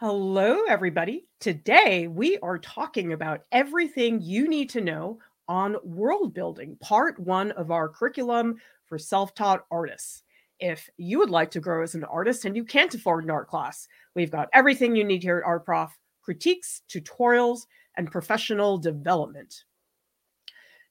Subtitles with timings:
[0.00, 1.26] Hello, everybody.
[1.40, 7.50] Today we are talking about everything you need to know on world building, part one
[7.50, 10.22] of our curriculum for self taught artists.
[10.60, 13.48] If you would like to grow as an artist and you can't afford an art
[13.48, 19.64] class, we've got everything you need here at Art Prof critiques, tutorials, and professional development.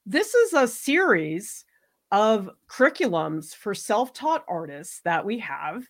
[0.05, 1.63] This is a series
[2.11, 5.87] of curriculums for self taught artists that we have.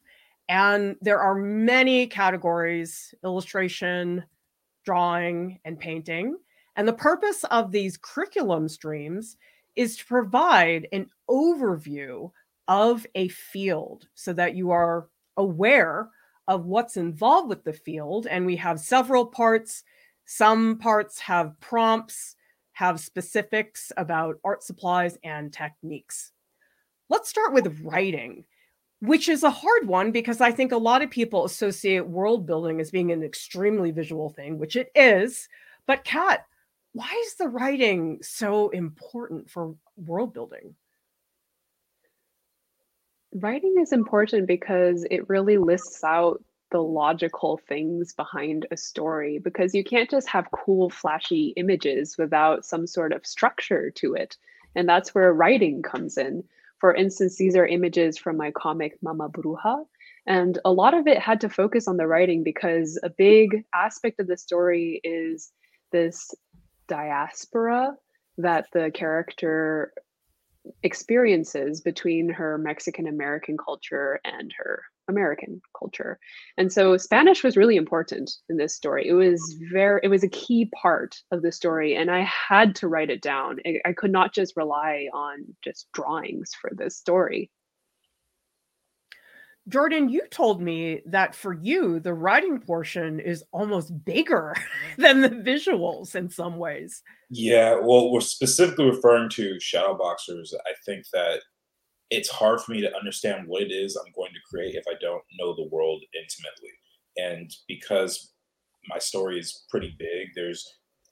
[0.49, 4.23] And there are many categories illustration,
[4.85, 6.37] drawing, and painting.
[6.75, 9.35] And the purpose of these curriculum streams
[9.75, 12.31] is to provide an overview
[12.67, 16.09] of a field so that you are aware
[16.47, 18.27] of what's involved with the field.
[18.27, 19.83] And we have several parts.
[20.25, 22.35] Some parts have prompts,
[22.73, 26.31] have specifics about art supplies and techniques.
[27.09, 28.45] Let's start with writing,
[28.99, 32.79] which is a hard one because I think a lot of people associate world building
[32.81, 35.47] as being an extremely visual thing, which it is.
[35.85, 36.45] But, Cat,
[36.93, 40.75] why is the writing so important for world building?
[43.33, 49.75] Writing is important because it really lists out the logical things behind a story because
[49.75, 54.37] you can't just have cool, flashy images without some sort of structure to it.
[54.75, 56.43] And that's where writing comes in.
[56.79, 59.85] For instance, these are images from my comic Mama Bruja.
[60.25, 64.19] And a lot of it had to focus on the writing because a big aspect
[64.19, 65.51] of the story is
[65.91, 66.33] this
[66.87, 67.95] diaspora
[68.37, 69.93] that the character
[70.83, 76.19] experiences between her Mexican American culture and her American culture.
[76.57, 79.07] And so Spanish was really important in this story.
[79.07, 82.87] It was very it was a key part of the story and I had to
[82.87, 83.59] write it down.
[83.65, 87.51] I, I could not just rely on just drawings for this story.
[89.67, 94.55] Jordan, you told me that for you, the writing portion is almost bigger
[94.97, 97.03] than the visuals in some ways.
[97.29, 100.53] Yeah, well, we're specifically referring to shadow boxers.
[100.65, 101.41] I think that
[102.09, 104.93] it's hard for me to understand what it is I'm going to create if I
[105.01, 106.71] don't know the world intimately.
[107.17, 108.31] And because
[108.87, 110.65] my story is pretty big, there's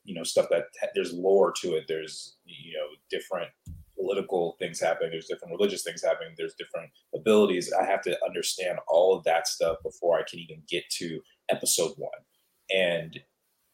[0.04, 1.86] you know stuff that there's lore to it.
[1.88, 3.50] There's you know different
[3.98, 5.12] political things happening.
[5.12, 6.34] There's different religious things happening.
[6.38, 7.74] There's different abilities.
[7.74, 11.94] I have to understand all of that stuff before I can even get to episode
[11.98, 12.12] one.
[12.74, 13.20] And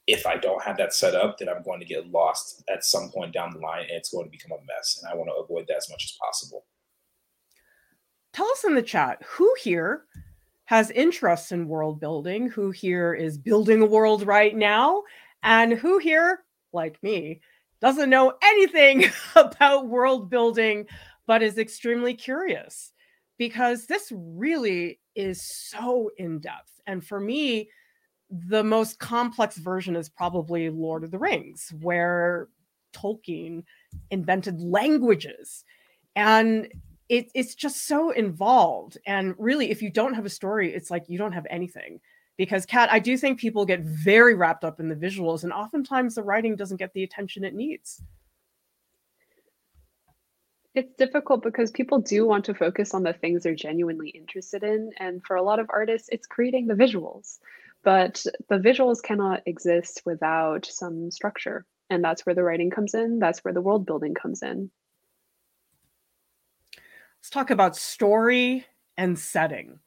[0.07, 3.09] if I don't have that set up, then I'm going to get lost at some
[3.09, 5.01] point down the line and it's going to become a mess.
[5.01, 6.65] And I want to avoid that as much as possible.
[8.33, 10.05] Tell us in the chat who here
[10.65, 15.03] has interest in world building, who here is building a world right now,
[15.43, 17.41] and who here, like me,
[17.81, 19.05] doesn't know anything
[19.35, 20.85] about world building,
[21.27, 22.93] but is extremely curious
[23.37, 26.79] because this really is so in depth.
[26.87, 27.69] And for me,
[28.29, 32.47] the most complex version is probably Lord of the Rings, where
[32.93, 33.63] Tolkien
[34.09, 35.65] invented languages.
[36.15, 36.71] And
[37.11, 38.97] it, it's just so involved.
[39.05, 41.99] And really, if you don't have a story, it's like you don't have anything
[42.37, 46.15] because cat i do think people get very wrapped up in the visuals and oftentimes
[46.15, 48.01] the writing doesn't get the attention it needs
[50.73, 54.89] it's difficult because people do want to focus on the things they're genuinely interested in
[54.97, 57.37] and for a lot of artists it's creating the visuals
[57.83, 63.19] but the visuals cannot exist without some structure and that's where the writing comes in
[63.19, 64.71] that's where the world building comes in
[67.21, 68.65] let's talk about story
[68.97, 69.79] and setting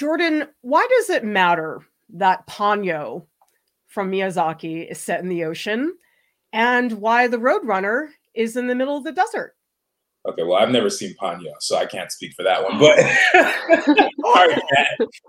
[0.00, 1.82] Jordan, why does it matter
[2.14, 3.26] that Ponyo
[3.86, 5.94] from Miyazaki is set in the ocean
[6.54, 9.56] and why the Roadrunner is in the middle of the desert?
[10.26, 12.78] Okay, well, I've never seen Ponyo, so I can't speak for that one.
[12.78, 12.98] But
[14.24, 14.62] sorry,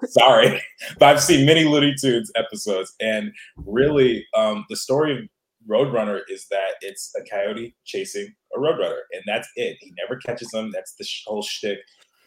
[0.06, 0.62] sorry,
[1.00, 5.30] but I've seen many Looney Tunes episodes, and really, um, the story of
[5.70, 9.78] Roadrunner is that it's a coyote chasing a roadrunner, and that's it.
[9.80, 10.72] He never catches them.
[10.72, 11.80] That's the whole shtick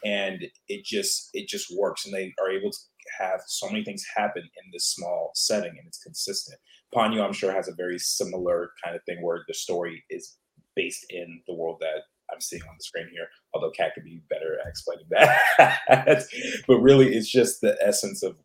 [0.04, 2.78] and it just it just works and they are able to
[3.18, 6.58] have so many things happen in this small setting and it's consistent
[6.94, 10.36] ponyo i'm sure has a very similar kind of thing where the story is
[10.76, 12.02] based in the world that
[12.32, 16.26] i'm seeing on the screen here although Cat could be better at explaining that
[16.66, 18.36] but really it's just the essence of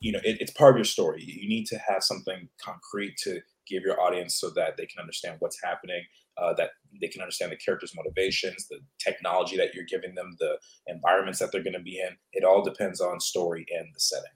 [0.00, 3.40] you know it, it's part of your story you need to have something concrete to
[3.70, 6.02] give your audience so that they can understand what's happening
[6.40, 6.70] uh, that
[7.00, 10.56] they can understand the characters' motivations, the technology that you're giving them, the
[10.86, 12.16] environments that they're going to be in.
[12.32, 14.30] It all depends on story and the setting.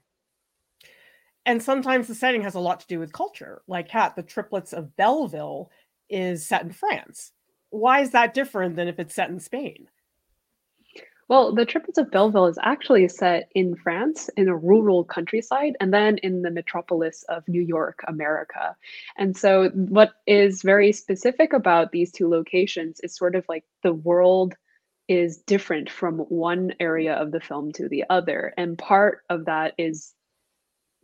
[1.47, 3.61] And sometimes the setting has a lot to do with culture.
[3.67, 5.71] Like Cat, the triplets of Belleville
[6.09, 7.31] is set in France.
[7.69, 9.87] Why is that different than if it's set in Spain?
[11.27, 15.91] Well, the Triplets of Belleville is actually set in France in a rural countryside and
[15.91, 18.75] then in the metropolis of New York, America.
[19.17, 23.93] And so, what is very specific about these two locations is sort of like the
[23.93, 24.53] world
[25.07, 28.53] is different from one area of the film to the other.
[28.57, 30.13] And part of that is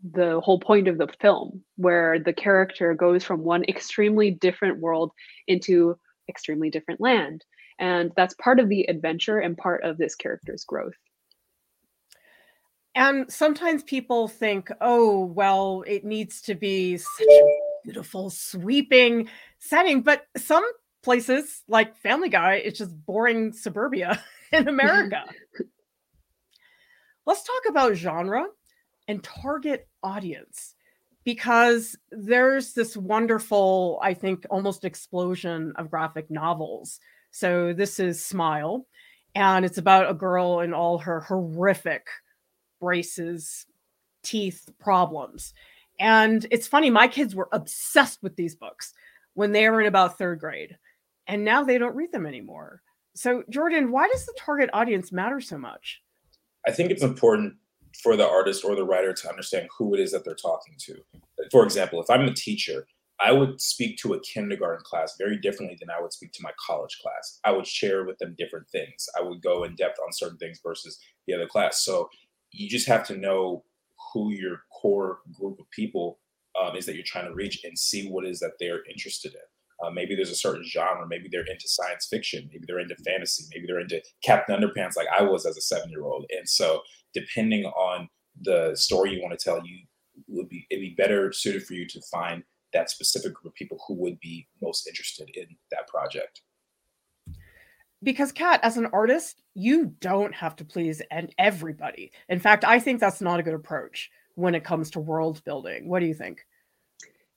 [0.03, 5.11] the whole point of the film, where the character goes from one extremely different world
[5.47, 5.97] into
[6.31, 7.45] extremely different land.
[7.77, 10.95] And that's part of the adventure and part of this character's growth.
[12.95, 19.29] And sometimes people think, oh, well, it needs to be such a beautiful, sweeping
[19.59, 20.01] setting.
[20.01, 20.63] But some
[21.03, 25.23] places, like Family Guy, it's just boring suburbia in America.
[27.25, 28.45] Let's talk about genre
[29.07, 30.75] and target audience
[31.23, 36.99] because there's this wonderful, I think, almost explosion of graphic novels
[37.31, 38.85] so this is Smile,
[39.33, 42.05] and it's about a girl and all her horrific
[42.79, 43.65] braces,
[44.21, 45.53] teeth problems.
[45.99, 48.93] And it's funny, my kids were obsessed with these books
[49.33, 50.77] when they were in about third grade,
[51.27, 52.81] and now they don't read them anymore.
[53.15, 56.01] So, Jordan, why does the target audience matter so much?
[56.67, 57.55] I think it's important
[58.01, 60.95] for the artist or the writer to understand who it is that they're talking to.
[61.51, 62.85] For example, if I'm a teacher
[63.21, 66.51] I would speak to a kindergarten class very differently than I would speak to my
[66.65, 67.39] college class.
[67.45, 69.07] I would share with them different things.
[69.17, 71.83] I would go in depth on certain things versus the other class.
[71.85, 72.09] So
[72.51, 73.63] you just have to know
[74.11, 76.19] who your core group of people
[76.59, 79.85] um, is that you're trying to reach and see what is that they're interested in.
[79.85, 81.07] Uh, maybe there's a certain genre.
[81.07, 82.49] Maybe they're into science fiction.
[82.51, 83.45] Maybe they're into fantasy.
[83.53, 86.25] Maybe they're into Captain Underpants, like I was as a seven year old.
[86.35, 86.81] And so,
[87.13, 88.09] depending on
[88.41, 89.79] the story you want to tell, you
[90.27, 92.43] would be it'd be better suited for you to find
[92.73, 96.41] that specific group of people who would be most interested in that project.
[98.03, 102.11] Because Cat, as an artist, you don't have to please and everybody.
[102.29, 105.87] In fact, I think that's not a good approach when it comes to world building.
[105.87, 106.39] What do you think?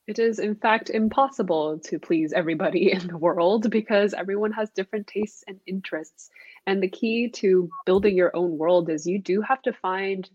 [0.07, 5.07] It is, in fact, impossible to please everybody in the world because everyone has different
[5.07, 6.29] tastes and interests.
[6.67, 10.29] And the key to building your own world is you do have to find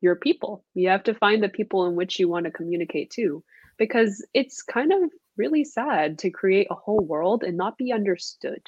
[0.00, 0.64] your people.
[0.74, 3.42] You have to find the people in which you want to communicate to
[3.78, 8.60] because it's kind of really sad to create a whole world and not be understood.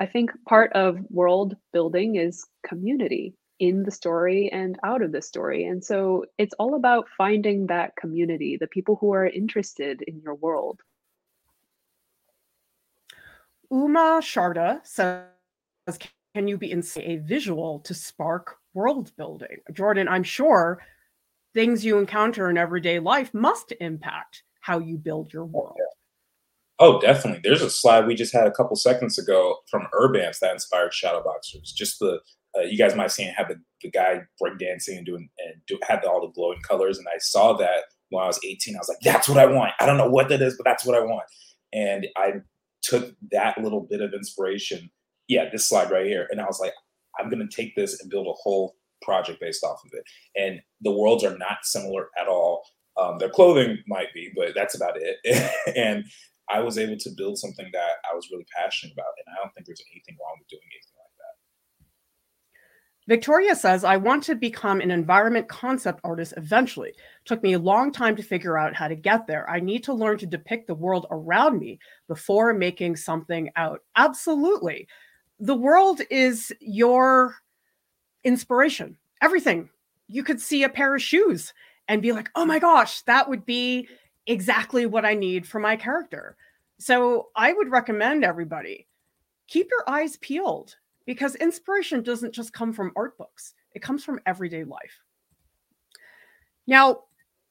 [0.00, 5.22] I think part of world building is community in the story and out of the
[5.22, 5.64] story.
[5.66, 10.34] And so it's all about finding that community, the people who are interested in your
[10.34, 10.80] world.
[13.70, 15.26] Uma Sharda says,
[16.34, 19.58] Can you be in a visual to spark world building?
[19.72, 20.82] Jordan, I'm sure
[21.54, 25.76] things you encounter in everyday life must impact how you build your world.
[26.78, 27.40] Oh, definitely.
[27.44, 31.74] There's a slide we just had a couple seconds ago from Urbance that inspired Shadowboxers.
[31.74, 32.20] Just the
[32.56, 35.78] uh, you guys might have seen it, the, the guy breakdancing and doing and do,
[35.82, 36.98] had the, all the glowing colors.
[36.98, 38.76] And I saw that when I was 18.
[38.76, 39.72] I was like, that's what I want.
[39.80, 41.24] I don't know what that is, but that's what I want.
[41.72, 42.34] And I
[42.82, 44.90] took that little bit of inspiration.
[45.32, 46.28] Yeah, this slide right here.
[46.30, 46.74] And I was like,
[47.18, 50.04] I'm going to take this and build a whole project based off of it.
[50.36, 52.62] And the worlds are not similar at all.
[53.00, 55.16] Um, their clothing might be, but that's about it.
[55.76, 56.04] and
[56.52, 59.06] I was able to build something that I was really passionate about.
[59.24, 61.32] And I don't think there's anything wrong with doing anything like that.
[63.08, 66.92] Victoria says, I want to become an environment concept artist eventually.
[67.24, 69.48] Took me a long time to figure out how to get there.
[69.48, 73.80] I need to learn to depict the world around me before making something out.
[73.96, 74.86] Absolutely.
[75.42, 77.34] The world is your
[78.22, 79.68] inspiration, everything.
[80.06, 81.52] You could see a pair of shoes
[81.88, 83.88] and be like, oh my gosh, that would be
[84.28, 86.36] exactly what I need for my character.
[86.78, 88.86] So I would recommend everybody
[89.48, 94.20] keep your eyes peeled because inspiration doesn't just come from art books, it comes from
[94.26, 95.00] everyday life.
[96.68, 97.00] Now,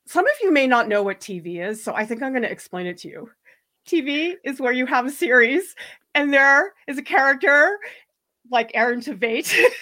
[0.05, 2.51] some of you may not know what TV is, so I think I'm going to
[2.51, 3.29] explain it to you.
[3.86, 5.75] TV is where you have a series
[6.15, 7.77] and there is a character
[8.49, 9.53] like Aaron Tveit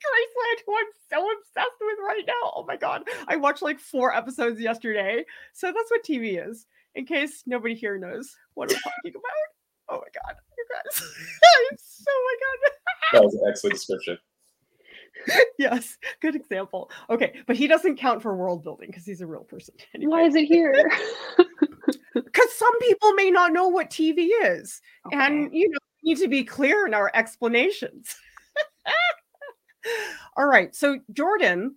[0.00, 2.52] Graceland, who I'm so obsessed with right now.
[2.56, 3.02] Oh my god.
[3.28, 5.24] I watched like four episodes yesterday.
[5.52, 9.90] So that's what TV is, in case nobody here knows what I'm talking about.
[9.90, 10.96] Oh my god, you guys.
[11.78, 12.72] so oh my god.
[13.12, 14.18] that was an excellent description.
[15.58, 16.90] yes, good example.
[17.10, 19.74] Okay, but he doesn't count for world building because he's a real person.
[19.94, 20.10] Anyway.
[20.10, 20.90] Why is it here?
[22.14, 25.16] Because some people may not know what TV is, okay.
[25.16, 28.14] and you know, need to be clear in our explanations.
[30.36, 30.74] All right.
[30.74, 31.76] So, Jordan,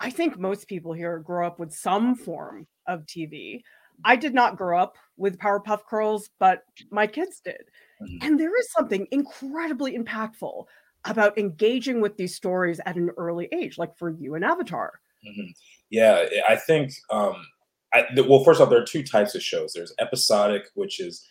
[0.00, 3.62] I think most people here grow up with some form of TV.
[4.04, 7.62] I did not grow up with Powerpuff Girls, but my kids did.
[8.02, 8.26] Mm-hmm.
[8.26, 10.64] And there is something incredibly impactful
[11.04, 14.92] about engaging with these stories at an early age, like for you and Avatar?
[15.26, 15.50] Mm-hmm.
[15.90, 16.92] Yeah, I think.
[17.10, 17.46] Um,
[17.94, 19.72] I, well, first off, there are two types of shows.
[19.74, 21.26] There's episodic, which is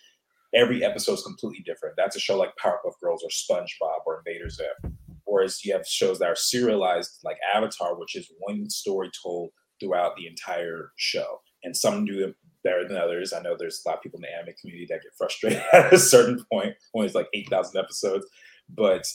[0.54, 1.96] every episode is completely different.
[1.98, 4.98] That's a show like Powerpuff Girls or SpongeBob or Invader Zim.
[5.26, 10.16] Whereas you have shows that are serialized, like Avatar, which is one story told throughout
[10.18, 11.40] the entire show.
[11.64, 13.34] And some do it better than others.
[13.34, 15.94] I know there's a lot of people in the anime community that get frustrated at
[15.94, 18.26] a certain point when it's like 8,000 episodes.
[18.70, 19.08] But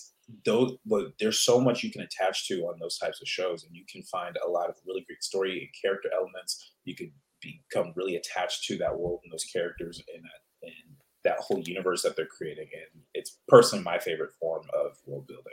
[0.44, 3.74] those, but there's so much you can attach to on those types of shows, and
[3.74, 6.72] you can find a lot of really great story and character elements.
[6.84, 11.38] You could become really attached to that world and those characters and that, and that
[11.38, 12.68] whole universe that they're creating.
[12.72, 15.52] And it's personally my favorite form of world building.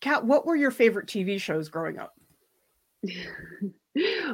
[0.00, 2.14] Cat, what were your favorite TV shows growing up?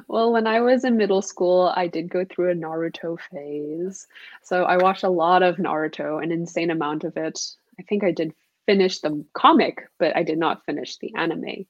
[0.09, 4.07] well, when I was in middle school, I did go through a Naruto phase.
[4.43, 7.41] So I watched a lot of Naruto, an insane amount of it.
[7.79, 8.35] I think I did
[8.67, 11.67] finish the comic, but I did not finish the anime.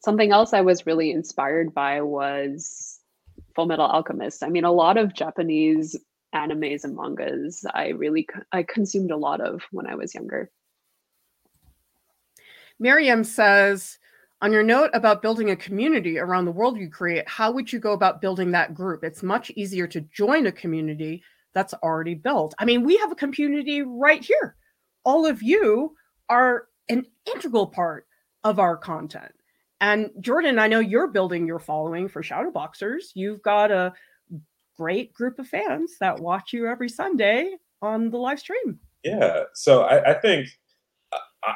[0.00, 2.95] Something else I was really inspired by was
[3.56, 4.44] Full Metal Alchemist.
[4.44, 5.96] I mean, a lot of Japanese
[6.34, 10.50] animes and mangas I really I consumed a lot of when I was younger.
[12.78, 13.98] Miriam says,
[14.42, 17.78] on your note about building a community around the world you create, how would you
[17.78, 19.02] go about building that group?
[19.02, 21.22] It's much easier to join a community
[21.54, 22.54] that's already built.
[22.58, 24.56] I mean, we have a community right here.
[25.04, 25.96] All of you
[26.28, 28.06] are an integral part
[28.44, 29.32] of our content.
[29.80, 33.10] And Jordan, I know you're building your following for Shadowboxers.
[33.14, 33.92] You've got a
[34.76, 38.80] great group of fans that watch you every Sunday on the live stream.
[39.04, 39.44] Yeah.
[39.54, 40.48] So I, I think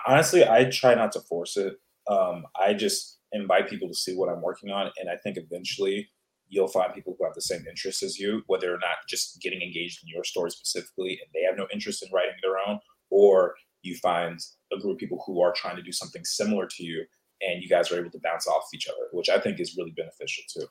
[0.07, 1.75] honestly, I try not to force it.
[2.09, 6.09] Um, I just invite people to see what I'm working on, and I think eventually
[6.49, 9.63] you'll find people who have the same interests as you, whether or not just getting
[9.63, 13.55] engaged in your story specifically, and they have no interest in writing their own, or
[13.83, 14.39] you find
[14.73, 17.05] a group of people who are trying to do something similar to you,
[17.41, 19.93] and you guys are able to bounce off each other, which I think is really
[19.93, 20.67] beneficial too.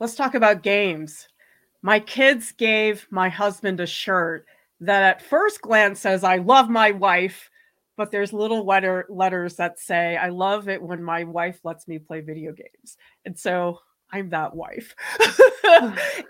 [0.00, 1.28] Let's talk about games.
[1.82, 4.46] My kids gave my husband a shirt
[4.80, 7.50] that at first glance says, I love my wife,
[7.96, 11.98] but there's little letter letters that say, I love it when my wife lets me
[11.98, 12.96] play video games.
[13.24, 13.78] And so
[14.10, 14.94] I'm that wife.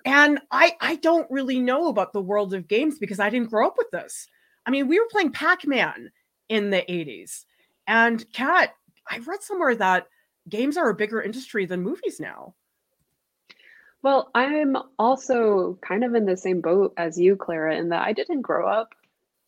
[0.04, 3.66] and I I don't really know about the world of games because I didn't grow
[3.66, 4.26] up with this.
[4.66, 6.10] I mean, we were playing Pac-Man
[6.48, 7.44] in the 80s.
[7.86, 8.74] And Cat,
[9.10, 10.08] I read somewhere that
[10.48, 12.54] games are a bigger industry than movies now.
[14.02, 18.12] Well, I'm also kind of in the same boat as you, Clara, in that I
[18.12, 18.94] didn't grow up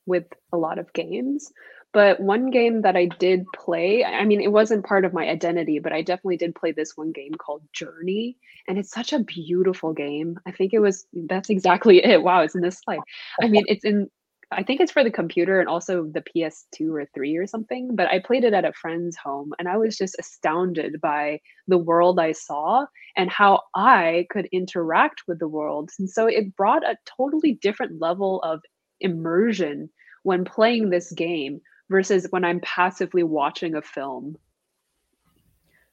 [0.07, 1.53] with a lot of games.
[1.93, 5.79] But one game that I did play, I mean, it wasn't part of my identity,
[5.79, 8.37] but I definitely did play this one game called Journey.
[8.69, 10.39] And it's such a beautiful game.
[10.47, 12.23] I think it was, that's exactly it.
[12.23, 13.01] Wow, it's in this slide.
[13.41, 14.11] I mean, it's in
[14.53, 18.09] I think it's for the computer and also the PS2 or 3 or something, but
[18.09, 22.21] I played it at a friend's home and I was just astounded by the world
[22.21, 22.87] I saw
[23.17, 25.91] and how I could interact with the world.
[25.99, 28.61] And so it brought a totally different level of
[29.01, 29.91] immersion
[30.23, 31.61] when playing this game
[31.91, 34.37] versus when I'm passively watching a film.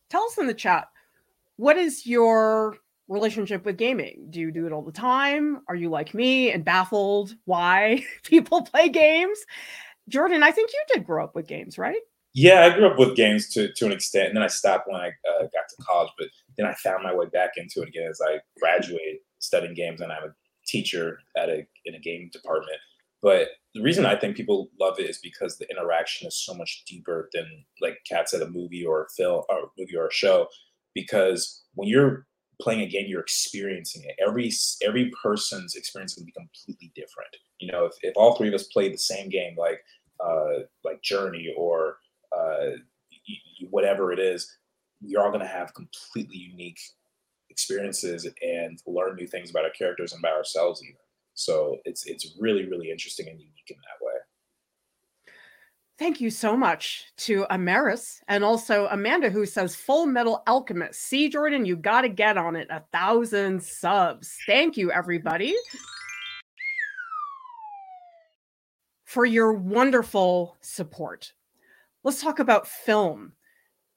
[0.10, 0.88] Tell us in the chat,
[1.56, 4.28] what is your relationship with gaming?
[4.30, 5.62] Do you do it all the time?
[5.68, 9.40] Are you like me and baffled why people play games?
[10.10, 12.02] Jordan, I think you did grow up with games, right?
[12.34, 15.00] Yeah, I grew up with games to, to an extent, and then I stopped when
[15.00, 16.12] I uh, got to college.
[16.18, 20.02] But then I found my way back into it again as I graduated studying games,
[20.02, 20.34] and I'm a
[20.66, 22.80] teacher at a in a game department.
[23.22, 26.84] But the reason I think people love it is because the interaction is so much
[26.86, 27.46] deeper than,
[27.82, 30.48] like Cat said, a movie or a film or a movie or a show.
[30.94, 32.26] Because when you're
[32.62, 34.16] playing a game, you're experiencing it.
[34.26, 34.52] Every
[34.84, 37.36] every person's experience can be completely different.
[37.60, 39.80] You know, if, if all three of us play the same game, like
[40.24, 41.98] uh, like Journey or
[42.36, 42.78] uh,
[43.70, 44.58] whatever it is,
[45.02, 46.80] we're all going to have completely unique
[47.50, 50.96] experiences and learn new things about our characters and about ourselves even.
[51.36, 54.13] So it's it's really really interesting and unique in that way.
[56.00, 61.00] Thank you so much to Amaris and also Amanda, who says Full Metal Alchemist.
[61.00, 62.68] See, Jordan, you got to get on it.
[62.72, 64.36] A thousand subs.
[64.48, 65.56] Thank you, everybody,
[69.06, 71.32] for your wonderful support.
[72.04, 73.34] Let's talk about film.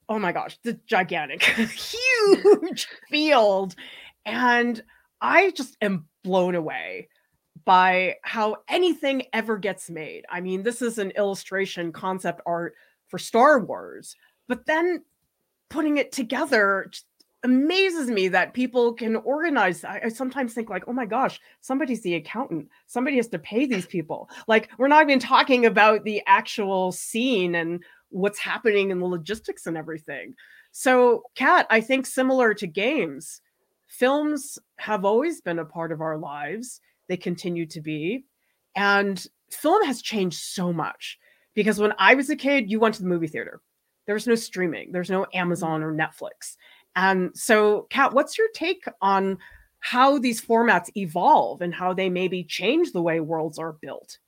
[0.08, 3.74] Oh my gosh, the gigantic, huge field.
[4.26, 4.82] And
[5.22, 7.08] I just am blown away
[7.66, 10.24] by how anything ever gets made.
[10.30, 12.74] I mean, this is an illustration concept art
[13.08, 14.16] for Star Wars,
[14.48, 15.04] but then
[15.68, 16.90] putting it together,
[17.42, 19.84] amazes me that people can organize.
[19.84, 22.68] I, I, sometimes think like, oh my gosh, somebody's the accountant.
[22.86, 24.30] Somebody has to pay these people.
[24.48, 29.66] Like we're not even talking about the actual scene and what's happening and the logistics
[29.66, 30.34] and everything.
[30.72, 33.40] So, Cat, I think similar to games,
[33.86, 36.80] films have always been a part of our lives.
[37.08, 38.24] They continue to be.
[38.74, 41.18] And film has changed so much
[41.54, 43.60] because when I was a kid, you went to the movie theater.
[44.06, 46.56] There was no streaming, there's no Amazon or Netflix.
[46.94, 49.38] And so, Cat, what's your take on
[49.80, 54.18] how these formats evolve and how they maybe change the way worlds are built?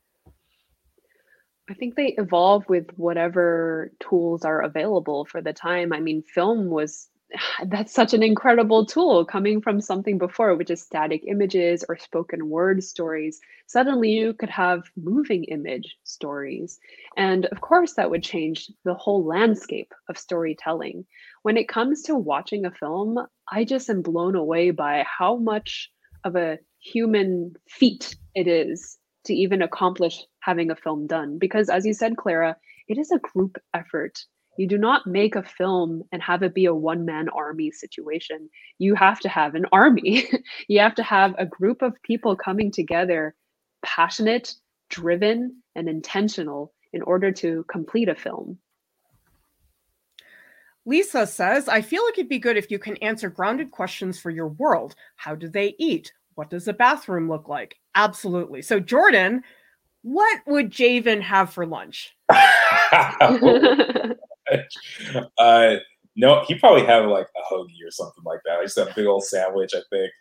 [1.70, 5.92] I think they evolve with whatever tools are available for the time.
[5.92, 7.08] I mean, film was
[7.66, 12.48] that's such an incredible tool coming from something before, which is static images or spoken
[12.48, 13.40] word stories.
[13.66, 16.78] Suddenly, you could have moving image stories.
[17.16, 21.04] And of course, that would change the whole landscape of storytelling.
[21.42, 23.18] When it comes to watching a film,
[23.50, 25.90] I just am blown away by how much
[26.24, 31.38] of a human feat it is to even accomplish having a film done.
[31.38, 32.56] Because, as you said, Clara,
[32.88, 34.24] it is a group effort
[34.58, 38.50] you do not make a film and have it be a one man army situation.
[38.78, 40.28] You have to have an army.
[40.68, 43.36] you have to have a group of people coming together,
[43.84, 44.56] passionate,
[44.90, 48.58] driven, and intentional in order to complete a film.
[50.84, 54.30] Lisa says, I feel like it'd be good if you can answer grounded questions for
[54.30, 54.96] your world.
[55.14, 56.12] How do they eat?
[56.34, 57.76] What does a bathroom look like?
[57.94, 58.62] Absolutely.
[58.62, 59.44] So, Jordan,
[60.02, 62.16] what would Javen have for lunch?
[65.38, 65.76] uh,
[66.16, 68.60] no, he probably had like a hoagie or something like that.
[68.62, 70.12] Just a big old sandwich, I think.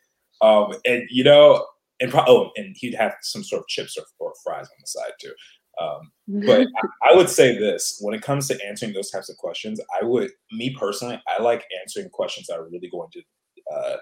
[0.42, 1.66] Um, and you know,
[2.00, 4.88] and pro- oh, and he'd have some sort of chips or, or fries on the
[4.88, 5.34] side too.
[5.82, 6.12] Um,
[6.46, 6.62] but
[7.04, 10.06] I, I, would say this: when it comes to answering those types of questions, I
[10.06, 13.22] would, me personally, I like answering questions that are really going to
[13.74, 13.98] uh,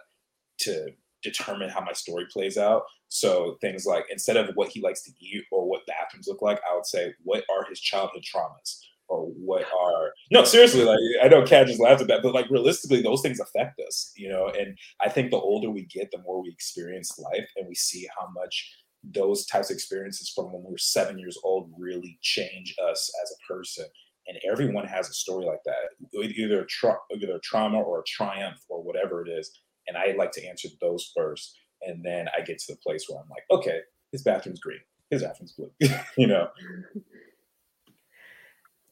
[0.60, 0.88] to
[1.24, 2.84] determine how my story plays out.
[3.08, 6.60] So things like instead of what he likes to eat or what bathrooms look like,
[6.70, 11.28] I would say what are his childhood traumas or what are no seriously like i
[11.28, 14.48] know cat just laughed at that but like realistically those things affect us you know
[14.58, 18.08] and i think the older we get the more we experience life and we see
[18.18, 18.72] how much
[19.04, 23.32] those types of experiences from when we were seven years old really change us as
[23.32, 23.86] a person
[24.28, 28.04] and everyone has a story like that either a, tra- either a trauma or a
[28.08, 29.52] triumph or whatever it is
[29.88, 33.20] and i like to answer those first and then i get to the place where
[33.20, 33.80] i'm like okay
[34.12, 35.72] his bathroom's green his bathroom's blue
[36.18, 36.48] you know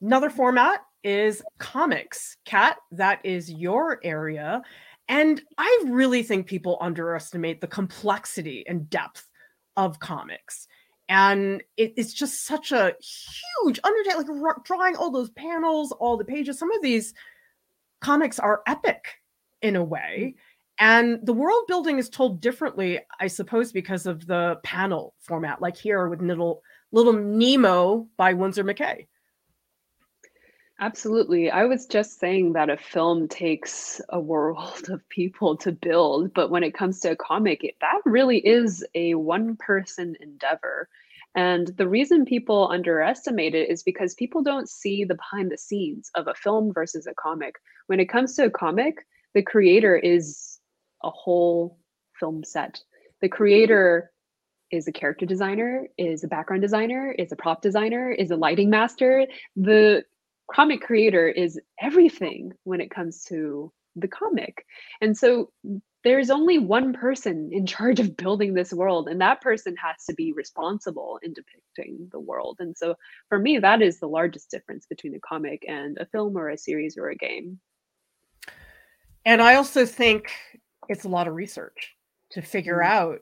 [0.03, 2.35] Another format is comics.
[2.43, 4.61] Cat, that is your area.
[5.07, 9.29] And I really think people underestimate the complexity and depth
[9.77, 10.67] of comics.
[11.07, 16.25] And it, it's just such a huge undertaking, like drawing all those panels, all the
[16.25, 16.59] pages.
[16.59, 17.13] Some of these
[18.01, 19.05] comics are epic
[19.61, 20.35] in a way.
[20.35, 20.39] Mm.
[20.79, 25.77] And the world building is told differently, I suppose, because of the panel format, like
[25.77, 26.61] here with Little,
[26.91, 29.05] Little Nemo by Winsor McCay.
[30.79, 31.49] Absolutely.
[31.49, 36.49] I was just saying that a film takes a world of people to build, but
[36.49, 40.89] when it comes to a comic, it, that really is a one person endeavor.
[41.35, 46.11] And the reason people underestimate it is because people don't see the behind the scenes
[46.15, 47.55] of a film versus a comic.
[47.87, 50.59] When it comes to a comic, the creator is
[51.03, 51.79] a whole
[52.19, 52.81] film set.
[53.21, 54.11] The creator
[54.71, 58.69] is a character designer, is a background designer, is a prop designer, is a lighting
[58.69, 59.25] master.
[59.55, 60.03] The
[60.51, 64.65] comic creator is everything when it comes to the comic.
[65.01, 65.51] And so
[66.03, 70.13] there's only one person in charge of building this world, and that person has to
[70.13, 72.57] be responsible in depicting the world.
[72.59, 72.95] And so
[73.29, 76.57] for me, that is the largest difference between a comic and a film or a
[76.57, 77.59] series or a game.
[79.25, 80.31] And I also think
[80.89, 81.93] it's a lot of research
[82.31, 82.85] to figure mm.
[82.85, 83.19] out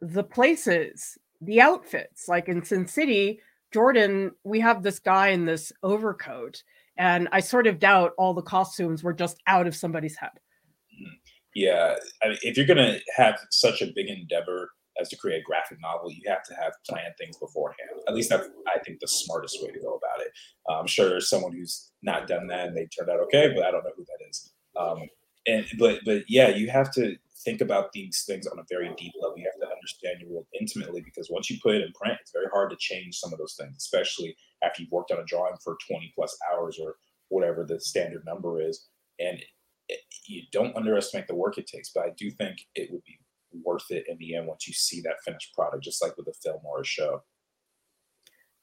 [0.00, 2.28] the places, the outfits.
[2.28, 3.40] Like in Sin City,
[3.72, 6.62] Jordan, we have this guy in this overcoat,
[6.96, 10.30] and I sort of doubt all the costumes were just out of somebody's head.
[10.34, 11.14] Mm-hmm.
[11.54, 15.44] Yeah, I mean, if you're gonna have such a big endeavor as to create a
[15.44, 17.90] graphic novel, you have to have planned things beforehand.
[18.06, 20.32] At least that's, I think, the smartest way to go about it.
[20.70, 23.70] I'm sure there's someone who's not done that and they turned out okay, but I
[23.70, 24.52] don't know who that is.
[24.78, 25.08] Um,
[25.46, 29.12] and but but yeah, you have to think about these things on a very deep
[29.20, 29.38] level.
[29.38, 29.59] You have to
[29.90, 32.76] understand your world intimately because once you put it in print, it's very hard to
[32.78, 36.36] change some of those things, especially after you've worked on a drawing for 20 plus
[36.52, 36.96] hours or
[37.28, 38.88] whatever the standard number is.
[39.18, 39.42] And
[39.88, 43.18] it, you don't underestimate the work it takes, but I do think it would be
[43.64, 46.34] worth it in the end once you see that finished product, just like with a
[46.42, 47.22] film or a show.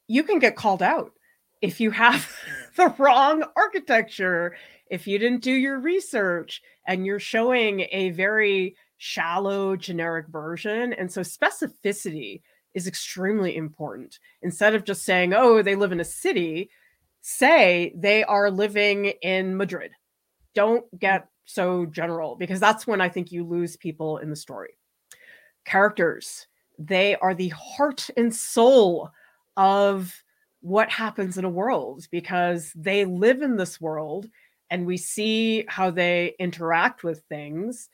[0.07, 1.11] You can get called out
[1.61, 2.29] if you have
[2.75, 4.55] the wrong architecture
[4.89, 11.11] if you didn't do your research and you're showing a very shallow generic version and
[11.11, 12.41] so specificity
[12.73, 14.19] is extremely important.
[14.41, 16.69] Instead of just saying oh they live in a city
[17.21, 19.91] say they are living in madrid.
[20.53, 20.99] Don't mm.
[20.99, 24.77] get so general because that's when i think you lose people in the story.
[25.65, 26.47] Characters
[26.79, 29.09] they are the heart and soul
[29.55, 30.23] of
[30.61, 34.27] what happens in a world because they live in this world
[34.69, 37.89] and we see how they interact with things.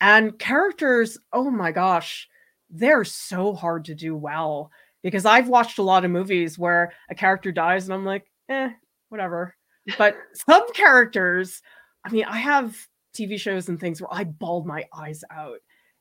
[0.00, 2.28] And characters, oh my gosh,
[2.70, 4.70] they're so hard to do well
[5.02, 8.70] because I've watched a lot of movies where a character dies and I'm like, eh,
[9.08, 9.54] whatever.
[9.98, 10.16] But
[10.48, 11.62] some characters,
[12.04, 12.76] I mean, I have
[13.16, 15.58] TV shows and things where I bawled my eyes out.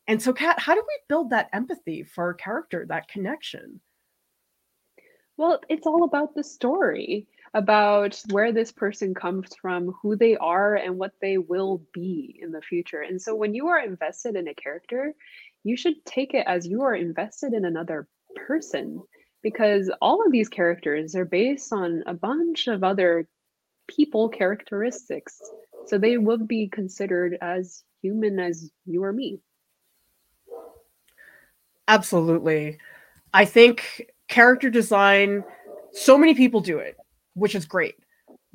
[0.07, 3.79] And so, Cat, how do we build that empathy for a character, that connection?
[5.37, 10.75] Well, it's all about the story, about where this person comes from, who they are,
[10.75, 13.01] and what they will be in the future.
[13.01, 15.13] And so when you are invested in a character,
[15.63, 19.01] you should take it as you are invested in another person
[19.43, 23.27] because all of these characters are based on a bunch of other
[23.87, 25.39] people characteristics.
[25.85, 29.39] So they will be considered as human as you or me.
[31.87, 32.77] Absolutely.
[33.33, 35.43] I think character design,
[35.91, 36.97] so many people do it,
[37.33, 37.95] which is great,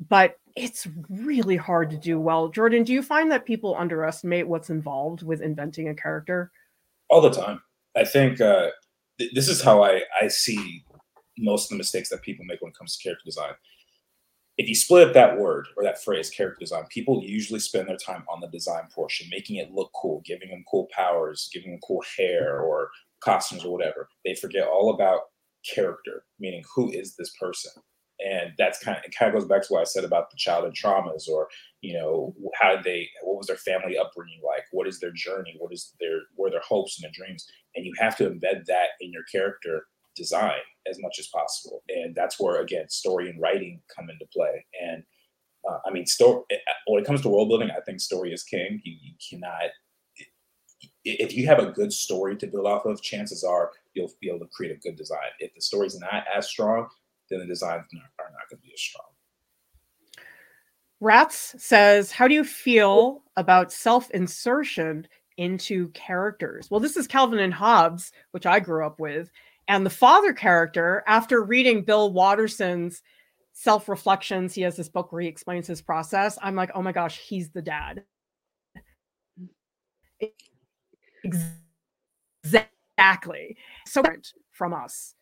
[0.09, 2.49] but it's really hard to do well.
[2.49, 6.51] Jordan, do you find that people underestimate what's involved with inventing a character?
[7.09, 7.61] All the time.
[7.95, 8.69] I think uh,
[9.19, 10.83] th- this is how I, I see
[11.37, 13.53] most of the mistakes that people make when it comes to character design.
[14.57, 17.97] If you split up that word or that phrase, character design, people usually spend their
[17.97, 21.79] time on the design portion, making it look cool, giving them cool powers, giving them
[21.81, 22.89] cool hair or
[23.21, 24.09] costumes or whatever.
[24.25, 25.21] They forget all about
[25.63, 27.71] character, meaning who is this person?
[28.25, 30.37] And that's kind of it kind of goes back to what I said about the
[30.37, 31.47] childhood traumas or,
[31.81, 34.63] you know, how did they what was their family upbringing like?
[34.71, 35.55] What is their journey?
[35.57, 37.47] What is their are their hopes and their dreams?
[37.75, 41.83] And you have to embed that in your character design as much as possible.
[41.89, 44.65] And that's where again story and writing come into play.
[44.81, 45.03] And
[45.69, 46.43] uh, I mean, story
[46.87, 48.81] when it comes to world building, I think story is king.
[48.83, 49.69] You, you cannot
[51.05, 54.39] if you have a good story to build off of, chances are you'll be able
[54.39, 55.29] to create a good design.
[55.39, 56.87] If the story's not as strong,
[57.29, 59.05] then the designs are not going to be as strong.
[61.01, 66.69] Rats says, How do you feel about self insertion into characters?
[66.69, 69.29] Well, this is Calvin and Hobbes, which I grew up with.
[69.67, 73.01] And the father character, after reading Bill Watterson's
[73.53, 76.37] self reflections, he has this book where he explains his process.
[76.41, 78.03] I'm like, Oh my gosh, he's the dad.
[82.43, 83.57] Exactly.
[83.85, 84.03] So
[84.51, 85.15] from us.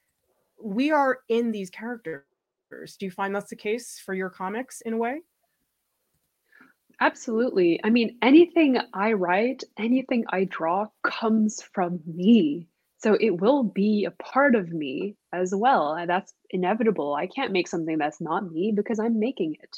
[0.61, 2.23] We are in these characters.
[2.71, 5.21] Do you find that's the case for your comics in a way?
[6.99, 7.79] Absolutely.
[7.83, 12.67] I mean, anything I write, anything I draw comes from me.
[12.99, 15.93] So it will be a part of me as well.
[15.93, 17.13] And that's inevitable.
[17.13, 19.77] I can't make something that's not me because I'm making it.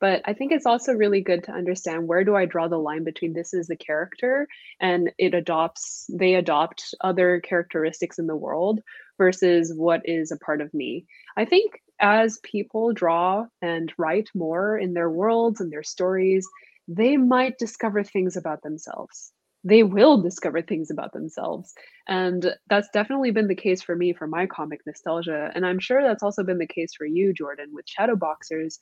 [0.00, 3.02] But I think it's also really good to understand where do I draw the line
[3.02, 4.46] between this is the character
[4.78, 8.80] and it adopts, they adopt other characteristics in the world
[9.18, 11.06] versus what is a part of me.
[11.36, 16.46] I think as people draw and write more in their worlds and their stories,
[16.88, 19.32] they might discover things about themselves.
[19.64, 21.74] They will discover things about themselves.
[22.08, 25.50] And that's definitely been the case for me for my comic nostalgia.
[25.54, 28.78] And I'm sure that's also been the case for you, Jordan, with Shadowboxers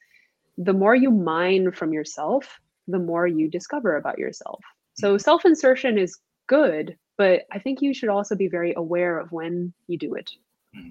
[0.59, 4.61] the more you mine from yourself, the more you discover about yourself.
[4.95, 6.19] So self insertion is
[6.49, 10.31] good, but I think you should also be very aware of when you do it.
[10.77, 10.91] Mm-hmm.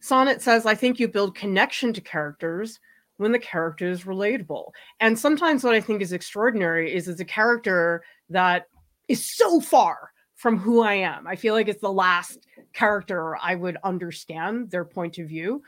[0.00, 2.80] Sonnet says, I think you build connection to characters
[3.18, 4.70] when the character is relatable.
[4.98, 8.66] And sometimes what I think is extraordinary is it's a character that
[9.08, 11.26] is so far from who I am.
[11.26, 15.62] I feel like it's the last character I would understand their point of view.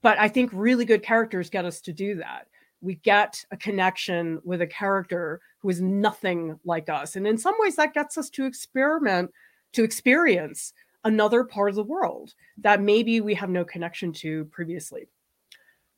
[0.00, 2.46] But I think really good characters get us to do that.
[2.80, 7.16] We get a connection with a character who is nothing like us.
[7.16, 9.32] And in some ways, that gets us to experiment,
[9.72, 15.08] to experience another part of the world that maybe we have no connection to previously.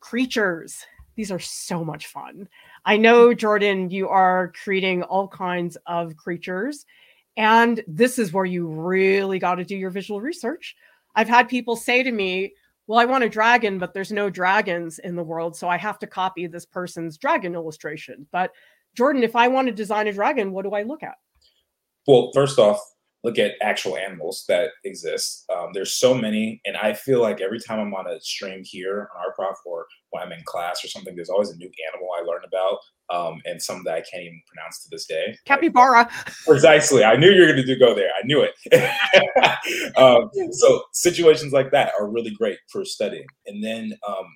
[0.01, 2.49] Creatures, these are so much fun.
[2.87, 3.37] I know, mm.
[3.37, 6.87] Jordan, you are creating all kinds of creatures.
[7.37, 10.77] And this is where you really got to do your visual research.
[11.15, 12.55] I've had people say to me,
[12.87, 15.55] well, I want a dragon, but there's no dragons in the world.
[15.57, 18.27] So I have to copy this person's dragon illustration.
[18.33, 18.53] But
[18.97, 21.15] Jordan, if I want to design a dragon, what do I look at?
[22.07, 22.81] Well, first off,
[23.25, 25.45] look at actual animals that exist.
[25.55, 29.09] Um, there's so many, and I feel like every time I'm on a stream here
[29.15, 32.09] on Art Prof or when I'm in class or something, there's always a new animal
[32.17, 32.79] I learn about,
[33.11, 35.37] um, and some that I can't even pronounce to this day.
[35.47, 36.09] Capybara.
[36.47, 37.05] Precisely.
[37.05, 38.11] I knew you were going to go there.
[38.11, 39.97] I knew it.
[39.97, 44.27] um, so situations like that are really great for studying, and then um,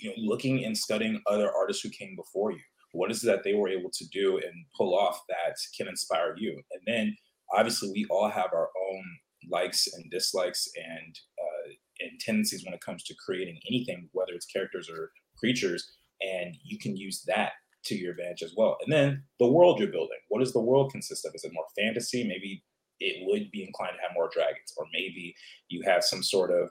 [0.00, 2.60] you know, looking and studying other artists who came before you.
[2.92, 6.34] What is it that they were able to do and pull off that can inspire
[6.36, 6.60] you?
[6.72, 7.16] And then
[7.52, 9.04] obviously we all have our own
[9.50, 14.46] likes and dislikes and uh, and tendencies when it comes to creating anything, whether it's
[14.46, 17.52] characters or creatures, and you can use that
[17.84, 18.76] to your advantage as well.
[18.84, 20.18] And then the world you're building.
[20.28, 21.34] What does the world consist of?
[21.34, 22.26] Is it more fantasy?
[22.26, 22.62] Maybe
[23.00, 25.34] it would be inclined to have more dragons, or maybe
[25.68, 26.70] you have some sort of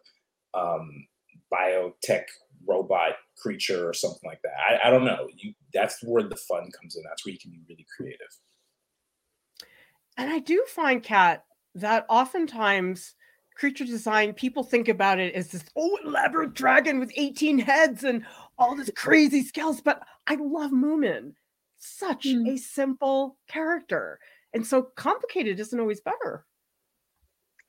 [0.54, 1.08] um,
[1.54, 2.26] biotech
[2.68, 4.54] robot creature or something like that.
[4.70, 5.28] I, I don't know.
[5.36, 7.04] You that's where the fun comes in.
[7.08, 8.28] That's where you can be really creative.
[10.18, 13.16] And I do find, Cat, that oftentimes
[13.56, 18.26] creature design, people think about it as this oh elaborate dragon with 18 heads and
[18.58, 19.82] all this crazy scales.
[19.82, 21.34] But I love Moomin.
[21.78, 22.50] Such mm.
[22.50, 24.20] a simple character.
[24.54, 26.46] And so complicated isn't always better.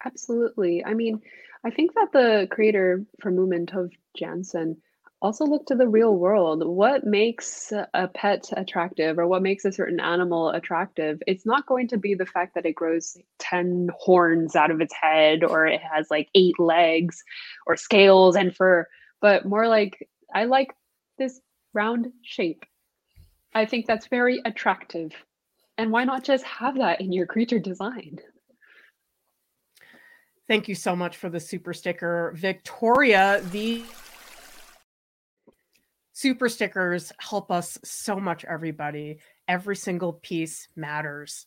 [0.04, 0.84] Absolutely.
[0.84, 1.20] I mean,
[1.64, 4.76] I think that the creator for Moomin, Tove Jansson,
[5.22, 6.66] also look to the real world.
[6.66, 11.22] What makes a pet attractive or what makes a certain animal attractive?
[11.26, 14.94] It's not going to be the fact that it grows 10 horns out of its
[14.94, 17.22] head or it has like eight legs
[17.66, 18.86] or scales and fur,
[19.20, 20.72] but more like, I like
[21.18, 21.40] this
[21.74, 22.64] round shape.
[23.54, 25.12] I think that's very attractive.
[25.76, 28.20] And why not just have that in your creature design?
[30.50, 32.32] Thank you so much for the super sticker.
[32.34, 33.84] Victoria, the
[36.12, 39.18] super stickers help us so much, everybody.
[39.46, 41.46] Every single piece matters.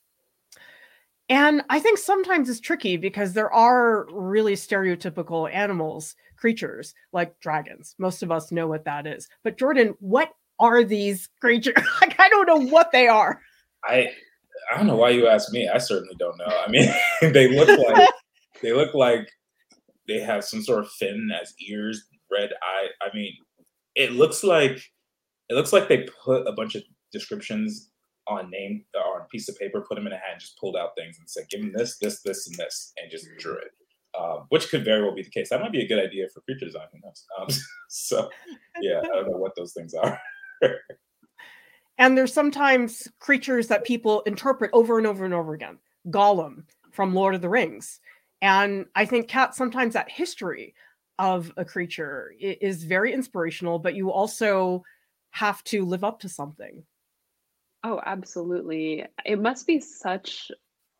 [1.27, 7.95] And I think sometimes it's tricky because there are really stereotypical animals, creatures like dragons.
[7.97, 9.27] Most of us know what that is.
[9.43, 11.75] But Jordan, what are these creatures?
[12.01, 13.41] like I don't know what they are.
[13.83, 14.11] I
[14.71, 15.67] I don't know why you asked me.
[15.67, 16.45] I certainly don't know.
[16.45, 16.89] I mean,
[17.33, 18.09] they look like
[18.63, 19.29] they look like
[20.07, 22.87] they have some sort of fin as ears, red eye.
[23.01, 23.33] I mean,
[23.95, 24.81] it looks like
[25.49, 27.91] it looks like they put a bunch of descriptions
[28.27, 30.75] on name on a piece of paper, put them in a hat, and just pulled
[30.75, 33.71] out things and said, "Give them this, this, this, and this," and just drew it.
[34.17, 35.49] Um, which could very well be the case.
[35.49, 36.85] That might be a good idea for creature design.
[36.91, 37.25] Who knows?
[37.39, 37.47] Um,
[37.89, 38.29] so,
[38.79, 40.19] yeah, I don't know what those things are.
[41.97, 45.79] and there's sometimes creatures that people interpret over and over and over again.
[46.09, 47.99] Gollum from Lord of the Rings,
[48.43, 50.75] and I think Cat sometimes that history
[51.17, 54.83] of a creature is very inspirational, but you also
[55.31, 56.83] have to live up to something.
[57.85, 59.05] Oh, absolutely.
[59.25, 60.51] It must be such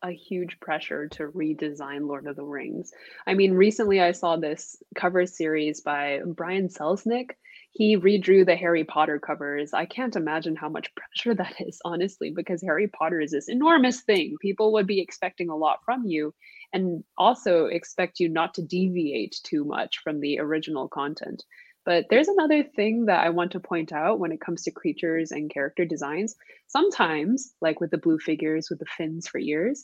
[0.02, 2.94] a huge pressure to redesign Lord of the Rings.
[3.28, 7.32] I mean, recently I saw this cover series by Brian Selznick.
[7.76, 9.74] He redrew the Harry Potter covers.
[9.74, 14.02] I can't imagine how much pressure that is, honestly, because Harry Potter is this enormous
[14.02, 14.38] thing.
[14.40, 16.36] People would be expecting a lot from you
[16.72, 21.44] and also expect you not to deviate too much from the original content.
[21.84, 25.32] But there's another thing that I want to point out when it comes to creatures
[25.32, 26.36] and character designs.
[26.68, 29.84] Sometimes, like with the blue figures with the fins for ears,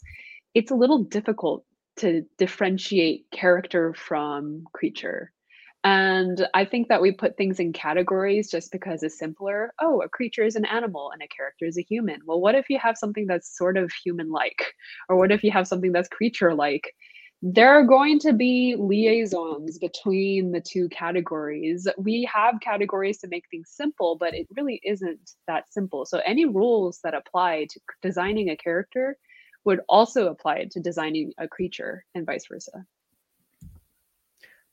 [0.54, 1.66] it's a little difficult
[1.98, 5.34] to differentiate character from creature.
[5.84, 9.74] And I think that we put things in categories just because it's simpler.
[9.80, 12.20] Oh, a creature is an animal and a character is a human.
[12.26, 14.74] Well, what if you have something that's sort of human like?
[15.08, 16.94] Or what if you have something that's creature like?
[17.42, 21.88] There are going to be liaisons between the two categories.
[21.98, 26.06] We have categories to make things simple, but it really isn't that simple.
[26.06, 29.18] So, any rules that apply to designing a character
[29.64, 32.86] would also apply to designing a creature and vice versa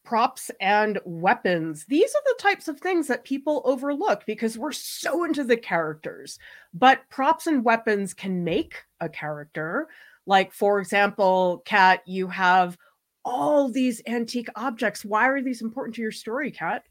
[0.07, 1.85] props and weapons.
[1.87, 6.38] These are the types of things that people overlook because we're so into the characters.
[6.73, 9.88] But props and weapons can make a character.
[10.25, 12.79] Like, for example, Cat, you have
[13.25, 15.05] all these antique objects.
[15.05, 16.85] Why are these important to your story, Cat?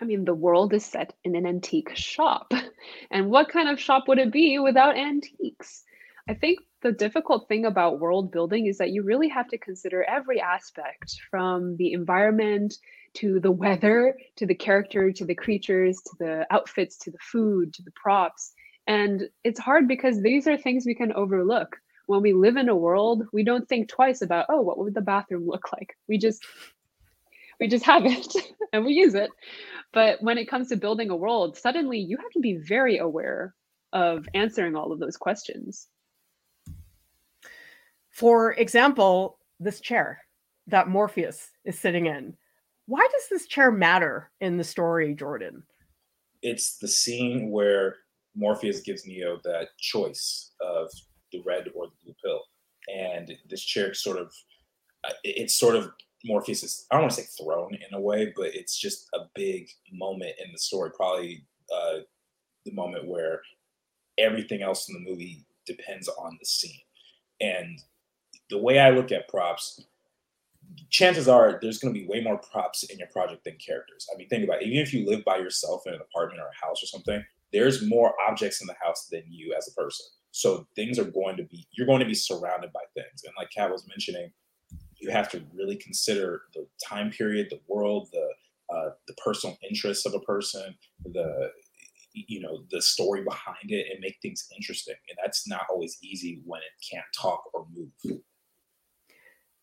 [0.00, 2.52] I mean, the world is set in an antique shop.
[3.10, 5.84] And what kind of shop would it be without antiques?
[6.28, 10.04] I think the difficult thing about world building is that you really have to consider
[10.04, 12.74] every aspect from the environment
[13.14, 17.72] to the weather to the character to the creatures to the outfits to the food
[17.72, 18.52] to the props.
[18.86, 21.76] And it's hard because these are things we can overlook.
[22.06, 25.00] When we live in a world we don't think twice about oh what would the
[25.00, 25.96] bathroom look like?
[26.08, 26.44] We just
[27.58, 28.34] we just have it
[28.74, 29.30] and we use it.
[29.94, 33.54] But when it comes to building a world suddenly you have to be very aware
[33.94, 35.88] of answering all of those questions
[38.18, 40.18] For example, this chair
[40.66, 42.34] that Morpheus is sitting in.
[42.86, 45.62] Why does this chair matter in the story, Jordan?
[46.42, 47.94] It's the scene where
[48.34, 50.90] Morpheus gives Neo that choice of
[51.30, 52.40] the red or the blue pill.
[52.92, 54.32] And this chair sort of,
[55.04, 55.88] uh, it's sort of
[56.24, 59.68] Morpheus I don't want to say throne in a way, but it's just a big
[59.92, 60.90] moment in the story.
[60.96, 61.98] Probably uh,
[62.64, 63.42] the moment where
[64.18, 66.80] everything else in the movie depends on the scene.
[67.40, 67.78] And
[68.50, 69.84] the way I look at props,
[70.90, 74.06] chances are there's going to be way more props in your project than characters.
[74.12, 74.68] I mean, think about it.
[74.68, 77.86] Even if you live by yourself in an apartment or a house or something, there's
[77.86, 80.06] more objects in the house than you as a person.
[80.30, 83.22] So things are going to be, you're going to be surrounded by things.
[83.24, 84.30] And like Cat was mentioning,
[84.98, 88.28] you have to really consider the time period, the world, the
[88.70, 91.50] uh, the personal interests of a person, the
[92.12, 94.96] you know the story behind it, and make things interesting.
[95.08, 98.20] And that's not always easy when it can't talk or move.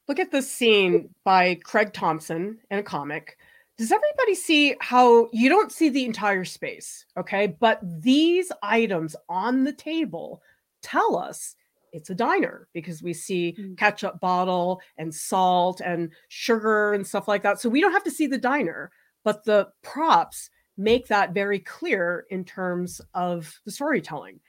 [0.08, 3.38] Look at this scene by Craig Thompson in a comic.
[3.78, 7.06] Does everybody see how you don't see the entire space?
[7.18, 7.56] Okay.
[7.60, 10.41] But these items on the table
[10.82, 11.56] tell us
[11.91, 13.78] it's a diner because we see mm.
[13.78, 17.60] ketchup bottle and salt and sugar and stuff like that.
[17.60, 18.91] So we don't have to see the diner,
[19.24, 24.39] but the props make that very clear in terms of the storytelling.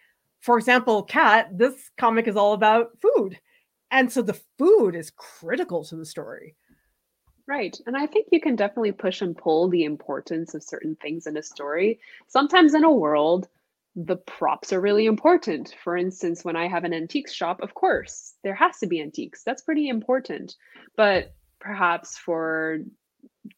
[0.40, 3.38] For example, Cat, this comic is all about food.
[3.90, 6.56] And so the food is critical to the story.
[7.48, 7.78] Right.
[7.86, 11.36] And I think you can definitely push and pull the importance of certain things in
[11.36, 12.00] a story.
[12.26, 13.48] Sometimes in a world,
[13.94, 15.74] the props are really important.
[15.82, 19.42] For instance, when I have an antiques shop, of course, there has to be antiques.
[19.44, 20.56] That's pretty important.
[20.96, 22.80] But perhaps for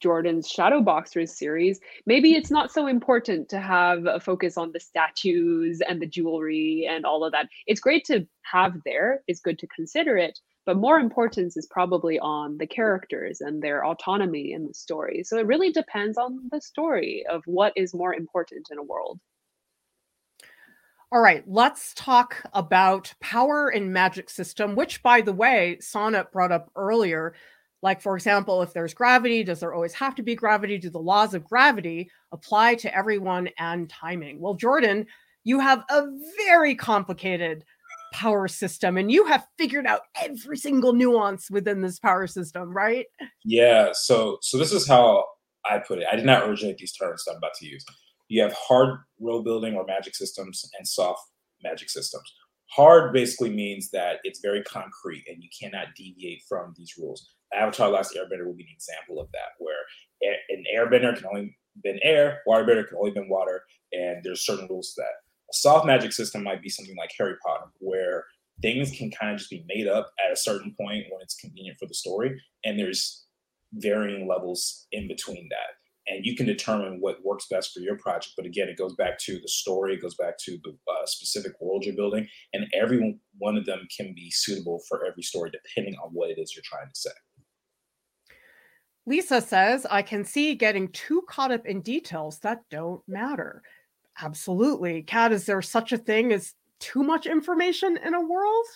[0.00, 4.80] Jordan's Shadow Boxers series, maybe it's not so important to have a focus on the
[4.80, 7.48] statues and the jewelry and all of that.
[7.66, 12.18] It's great to have there, it's good to consider it, but more importance is probably
[12.18, 15.22] on the characters and their autonomy in the story.
[15.24, 19.18] So it really depends on the story of what is more important in a world.
[21.10, 26.52] All right, let's talk about power and magic system, which, by the way, Sonnet brought
[26.52, 27.32] up earlier.
[27.82, 30.78] Like, for example, if there's gravity, does there always have to be gravity?
[30.78, 34.40] Do the laws of gravity apply to everyone and timing?
[34.40, 35.06] Well, Jordan,
[35.44, 36.06] you have a
[36.46, 37.64] very complicated
[38.12, 43.06] power system and you have figured out every single nuance within this power system, right?
[43.44, 43.90] Yeah.
[43.92, 45.24] So, so this is how
[45.64, 46.06] I put it.
[46.10, 47.84] I did not originate these terms that I'm about to use.
[48.28, 51.20] You have hard world building or magic systems and soft
[51.62, 52.24] magic systems.
[52.70, 57.34] Hard basically means that it's very concrete and you cannot deviate from these rules.
[57.54, 59.74] Avatar Last Airbender will be an example of that, where
[60.50, 64.94] an airbender can only been air, waterbender can only been water, and there's certain rules
[64.94, 65.14] to that.
[65.50, 68.24] A soft magic system might be something like Harry Potter, where
[68.60, 71.78] things can kind of just be made up at a certain point when it's convenient
[71.78, 73.26] for the story, and there's
[73.72, 75.76] varying levels in between that.
[76.10, 78.32] And you can determine what works best for your project.
[78.34, 81.52] But again, it goes back to the story, it goes back to the uh, specific
[81.60, 85.96] world you're building, and every one of them can be suitable for every story depending
[86.02, 87.10] on what it is you're trying to say.
[89.08, 93.62] Lisa says, I can see getting too caught up in details that don't matter.
[94.20, 95.02] Absolutely.
[95.02, 98.66] Cat, is there such a thing as too much information in a world?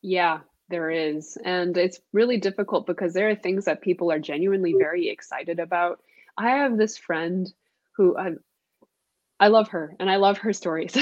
[0.00, 1.36] Yeah, there is.
[1.44, 4.78] And it's really difficult because there are things that people are genuinely mm.
[4.78, 6.00] very excited about.
[6.38, 7.52] I have this friend
[7.96, 8.34] who I,
[9.40, 10.96] I love her and I love her stories.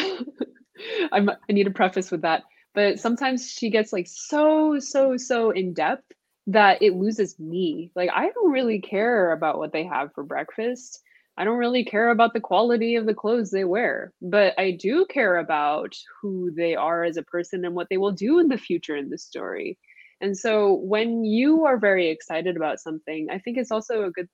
[1.13, 2.45] I need a preface with that.
[2.73, 6.11] But sometimes she gets like so, so, so in depth
[6.47, 7.91] that it loses me.
[7.95, 11.01] Like I don't really care about what they have for breakfast.
[11.37, 15.07] I don't really care about the quality of the clothes they wear, but I do
[15.09, 18.59] care about who they are as a person and what they will do in the
[18.59, 19.79] future in the story.
[20.21, 24.29] And so when you are very excited about something, I think it's also a good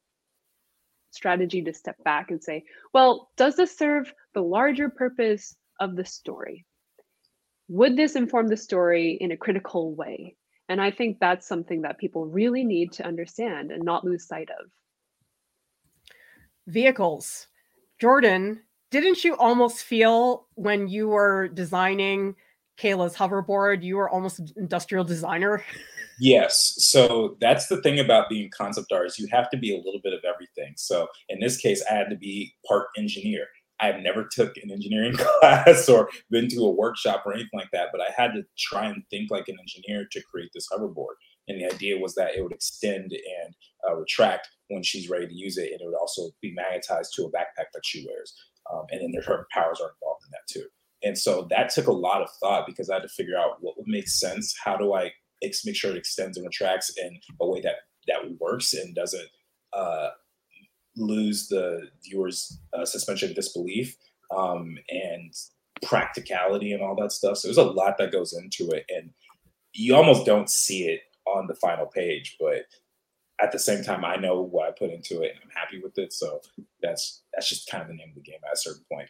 [1.12, 6.04] strategy to step back and say, well, does this serve the larger purpose of the
[6.04, 6.66] story?
[7.68, 10.36] Would this inform the story in a critical way?
[10.68, 14.48] And I think that's something that people really need to understand and not lose sight
[14.50, 14.70] of.
[16.66, 17.46] Vehicles.
[17.98, 22.34] Jordan, didn't you almost feel when you were designing
[22.78, 25.64] Kayla's hoverboard, you were almost an industrial designer?
[26.20, 26.74] Yes.
[26.78, 29.20] So that's the thing about being concept artist.
[29.20, 30.74] You have to be a little bit of everything.
[30.76, 33.46] So in this case, I had to be part engineer.
[33.80, 37.88] I've never took an engineering class or been to a workshop or anything like that,
[37.92, 41.14] but I had to try and think like an engineer to create this hoverboard.
[41.46, 43.54] And the idea was that it would extend and
[43.88, 47.24] uh, retract when she's ready to use it, and it would also be magnetized to
[47.24, 48.34] a backpack that she wears.
[48.70, 50.66] Um, and then her powers are involved in that too.
[51.02, 53.76] And so that took a lot of thought because I had to figure out what
[53.78, 54.54] would make sense.
[54.62, 55.12] How do I
[55.64, 57.76] make sure it extends and retracts in a way that
[58.08, 59.28] that works and doesn't
[59.72, 60.08] uh,
[60.98, 63.96] lose the viewer's uh, suspension of disbelief
[64.36, 65.32] um, and
[65.82, 67.38] practicality and all that stuff.
[67.38, 69.10] So there's a lot that goes into it, and
[69.72, 72.62] you almost don't see it on the final page, but
[73.40, 75.96] at the same time, I know what I put into it, and I'm happy with
[75.98, 76.12] it.
[76.12, 76.40] So
[76.82, 79.08] that's that's just kind of the name of the game at a certain point.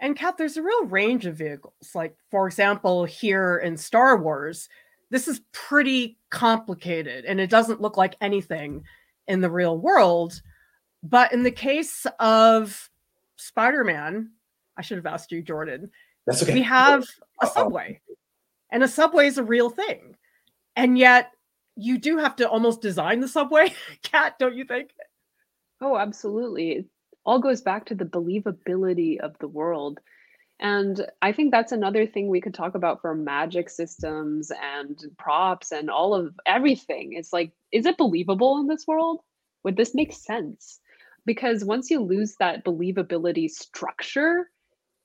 [0.00, 1.90] And Cat, there's a real range of vehicles.
[1.94, 4.68] Like, for example, here in Star Wars,
[5.10, 8.82] this is pretty complicated and it doesn't look like anything
[9.28, 10.42] in the real world.
[11.04, 12.90] But in the case of
[13.36, 14.30] Spider Man,
[14.76, 15.90] I should have asked you, Jordan.
[16.26, 16.54] That's okay.
[16.54, 17.04] We have
[17.42, 18.00] a subway,
[18.72, 20.16] and a subway is a real thing.
[20.76, 21.30] And yet,
[21.76, 24.90] you do have to almost design the subway, Cat, don't you think?
[25.80, 26.70] Oh, absolutely.
[26.72, 26.86] It
[27.26, 30.00] all goes back to the believability of the world.
[30.60, 35.72] And I think that's another thing we could talk about for magic systems and props
[35.72, 37.12] and all of everything.
[37.12, 39.20] It's like, is it believable in this world?
[39.64, 40.80] Would this make sense?
[41.26, 44.50] Because once you lose that believability structure,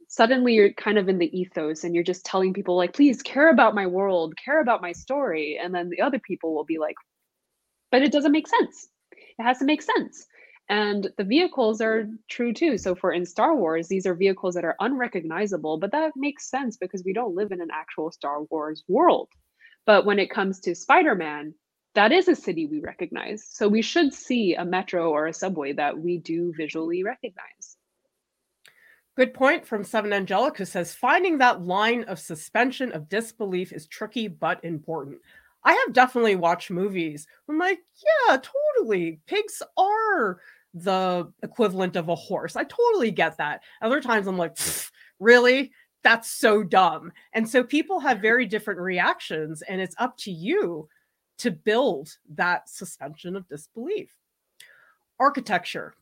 [0.07, 3.49] suddenly you're kind of in the ethos and you're just telling people, like, please care
[3.49, 5.59] about my world, care about my story.
[5.61, 6.95] And then the other people will be like,
[7.91, 8.89] but it doesn't make sense.
[9.11, 10.25] It has to make sense.
[10.67, 12.77] And the vehicles are true too.
[12.77, 16.77] So for in Star Wars, these are vehicles that are unrecognizable, but that makes sense
[16.77, 19.29] because we don't live in an actual Star Wars world.
[19.85, 21.55] But when it comes to Spider-Man,
[21.95, 23.45] that is a city we recognize.
[23.49, 27.77] So we should see a metro or a subway that we do visually recognize.
[29.17, 34.27] Good point from Seven Angelica says finding that line of suspension of disbelief is tricky
[34.27, 35.19] but important.
[35.65, 37.27] I have definitely watched movies.
[37.49, 37.79] I'm like,
[38.29, 39.19] yeah, totally.
[39.27, 40.39] Pigs are
[40.73, 42.55] the equivalent of a horse.
[42.55, 43.61] I totally get that.
[43.81, 44.57] Other times I'm like,
[45.19, 45.71] really?
[46.01, 47.11] That's so dumb.
[47.33, 50.87] And so people have very different reactions, and it's up to you
[51.39, 54.15] to build that suspension of disbelief.
[55.19, 55.93] Architecture.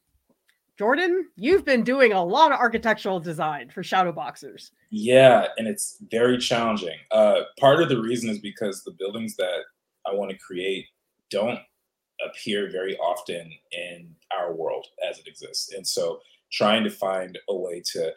[0.78, 4.72] Jordan, you've been doing a lot of architectural design for shadow boxers.
[4.92, 6.98] Yeah, and it's very challenging.
[7.10, 9.62] Uh, part of the reason is because the buildings that
[10.06, 10.86] I want to create
[11.32, 11.60] don't
[12.26, 15.74] appear very often in our world as it exists.
[15.74, 16.20] And so
[16.52, 18.14] trying to find a way to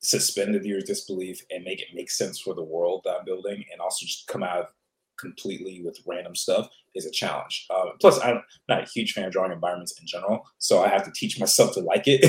[0.00, 3.64] suspend the viewer's disbelief and make it make sense for the world that I'm building
[3.72, 4.70] and also just come out
[5.18, 7.66] completely with random stuff is a challenge.
[7.70, 11.04] Uh, plus, I'm not a huge fan of drawing environments in general, so I have
[11.04, 12.24] to teach myself to like it.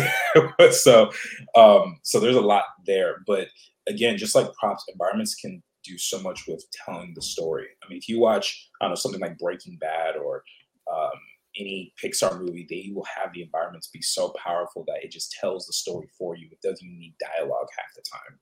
[0.74, 1.12] so,
[1.56, 3.24] um, so there's a lot there.
[3.26, 3.48] But
[3.88, 7.68] again, just like props, environments can do so much with telling the story.
[7.84, 10.44] I mean, if you watch, I don't know, something like Breaking Bad or
[10.92, 11.20] um,
[11.58, 15.66] any Pixar movie, they will have the environments be so powerful that it just tells
[15.66, 16.48] the story for you.
[16.52, 18.40] It doesn't even need dialogue half the time.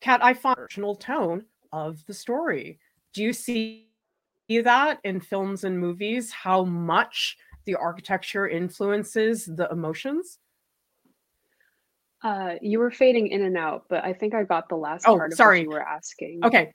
[0.00, 2.78] Cat, I find the emotional tone of the story.
[3.12, 3.88] Do you see
[4.48, 6.30] that in films and movies?
[6.30, 10.38] How much the architecture influences the emotions?
[12.22, 15.16] Uh, you were fading in and out, but I think I got the last oh,
[15.16, 15.60] part of sorry.
[15.60, 16.40] what you were asking.
[16.44, 16.72] Okay.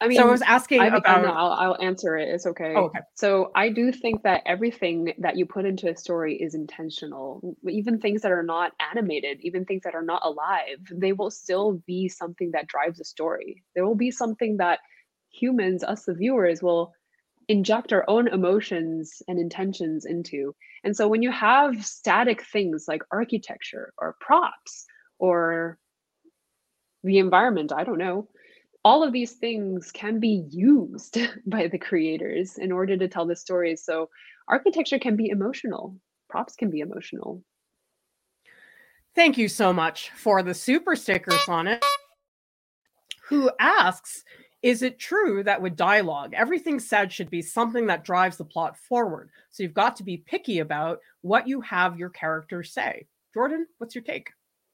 [0.00, 1.22] I mean, so I was asking I, about.
[1.22, 2.28] no, I'll, I'll answer it.
[2.28, 2.74] It's okay.
[2.76, 2.98] Oh, okay.
[3.14, 7.56] So I do think that everything that you put into a story is intentional.
[7.66, 11.82] Even things that are not animated, even things that are not alive, they will still
[11.86, 13.62] be something that drives a story.
[13.74, 14.80] There will be something that
[15.30, 16.92] humans, us the viewers, will
[17.48, 20.54] inject our own emotions and intentions into.
[20.84, 24.84] And so when you have static things like architecture or props
[25.18, 25.78] or
[27.02, 28.28] the environment, I don't know,
[28.86, 33.34] all of these things can be used by the creators in order to tell the
[33.34, 33.84] stories.
[33.84, 34.08] So
[34.46, 35.96] architecture can be emotional,
[36.30, 37.42] props can be emotional.
[39.16, 41.84] Thank you so much for the super sticker, Sonnet,
[43.28, 44.22] who asks
[44.62, 48.76] is it true that with dialogue, everything said should be something that drives the plot
[48.76, 49.30] forward?
[49.50, 53.06] So you've got to be picky about what you have your characters say.
[53.34, 54.28] Jordan, what's your take?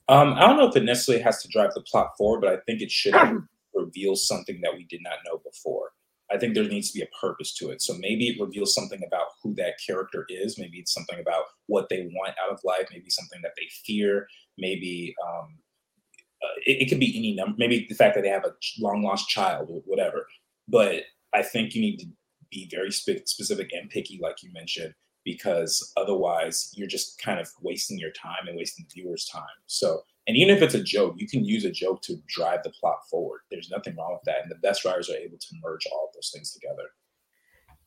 [0.08, 2.56] Um, I don't know if it necessarily has to drive the plot forward, but I
[2.66, 3.14] think it should
[3.92, 5.92] reveal something that we did not know before.
[6.30, 7.82] I think there needs to be a purpose to it.
[7.82, 10.58] So maybe it reveals something about who that character is.
[10.58, 12.88] Maybe it's something about what they want out of life.
[12.90, 14.26] Maybe something that they fear.
[14.56, 15.58] Maybe um,
[16.42, 17.54] uh, it, it could be any number.
[17.58, 20.26] Maybe the fact that they have a long lost child whatever.
[20.68, 21.02] But
[21.34, 22.06] I think you need to
[22.50, 27.48] be very spe- specific and picky, like you mentioned, because otherwise you're just kind of
[27.60, 29.42] wasting your time and wasting the viewer's time.
[29.66, 32.70] So, and even if it's a joke, you can use a joke to drive the
[32.70, 33.40] plot forward.
[33.50, 34.42] There's nothing wrong with that.
[34.42, 36.90] And the best writers are able to merge all of those things together.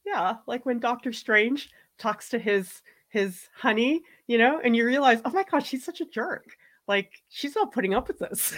[0.05, 5.21] Yeah, like when Doctor Strange talks to his his honey, you know, and you realize,
[5.23, 6.57] oh my gosh, she's such a jerk.
[6.87, 8.53] Like she's not putting up with this.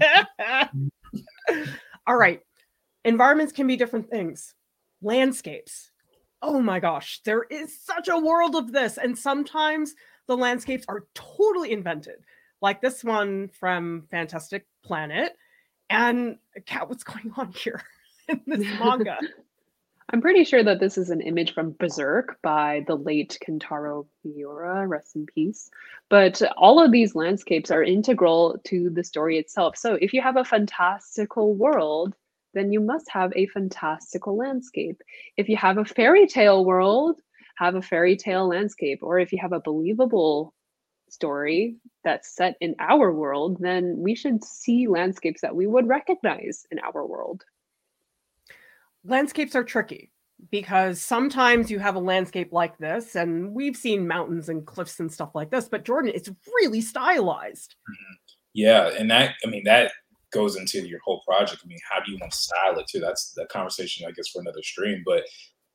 [2.06, 2.40] All right.
[3.04, 4.54] Environments can be different things.
[5.02, 5.90] Landscapes.
[6.42, 8.98] Oh my gosh, there is such a world of this.
[8.98, 9.94] And sometimes
[10.26, 12.16] the landscapes are totally invented,
[12.64, 15.36] like this one from Fantastic Planet.
[15.90, 17.82] And cat, what's going on here
[18.26, 19.18] in this manga?
[20.10, 24.86] I'm pretty sure that this is an image from Berserk by the late Kentaro Miura,
[24.86, 25.70] rest in peace.
[26.08, 29.76] But all of these landscapes are integral to the story itself.
[29.76, 32.14] So if you have a fantastical world,
[32.54, 35.02] then you must have a fantastical landscape.
[35.36, 37.20] If you have a fairy tale world,
[37.56, 39.00] have a fairy tale landscape.
[39.02, 40.54] Or if you have a believable
[41.14, 46.66] story that's set in our world, then we should see landscapes that we would recognize
[46.70, 47.44] in our world
[49.04, 50.10] landscapes are tricky
[50.50, 55.12] because sometimes you have a landscape like this, and we've seen mountains and cliffs and
[55.12, 57.76] stuff like this, but Jordan, it's really stylized.
[57.88, 58.14] Mm-hmm.
[58.54, 59.92] Yeah, and that I mean that
[60.32, 61.62] goes into your whole project.
[61.64, 63.00] I mean, how do you want to style it too?
[63.00, 65.02] That's the conversation I guess for another stream.
[65.04, 65.24] But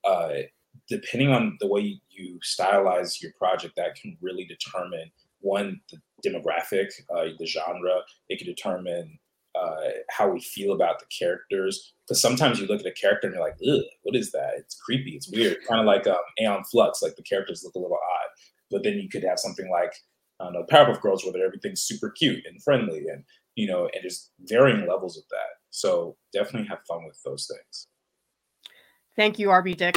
[0.06, 0.44] uh,
[0.88, 5.12] depending on the way you stylize your project, that can really determine
[5.42, 8.02] one the demographic, uh, the genre.
[8.28, 9.20] It can determine
[9.60, 11.94] uh, how we feel about the characters.
[12.08, 14.54] Because sometimes you look at a character and you're like, ugh, what is that?
[14.58, 15.12] It's creepy.
[15.12, 15.58] It's weird.
[15.68, 18.30] kind of like um, Aeon Flux, like the characters look a little odd.
[18.72, 19.94] But then you could have something like,
[20.40, 23.24] I don't know, Powerpuff Girls, where everything's super cute and friendly, and
[23.56, 25.58] you know, and there's varying levels of that.
[25.70, 27.88] So definitely have fun with those things.
[29.16, 29.96] Thank you, RB Dick.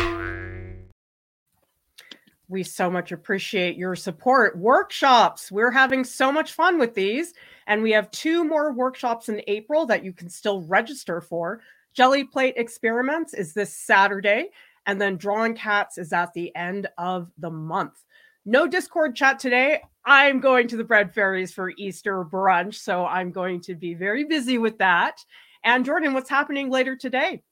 [2.52, 4.58] We so much appreciate your support.
[4.58, 7.32] Workshops, we're having so much fun with these.
[7.66, 11.62] And we have two more workshops in April that you can still register for.
[11.94, 14.50] Jelly Plate Experiments is this Saturday,
[14.84, 18.04] and then Drawing Cats is at the end of the month.
[18.44, 19.80] No Discord chat today.
[20.04, 24.24] I'm going to the Bread Fairies for Easter brunch, so I'm going to be very
[24.24, 25.24] busy with that.
[25.64, 27.42] And Jordan, what's happening later today?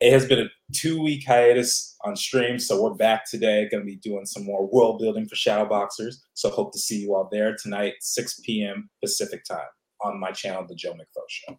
[0.00, 3.68] It has been a two week hiatus on stream, so we're back today.
[3.68, 6.16] Going to be doing some more world building for Shadowboxers.
[6.34, 8.88] So hope to see you all there tonight, 6 p.m.
[9.02, 9.66] Pacific time
[10.00, 11.58] on my channel, The Joe McFo Show.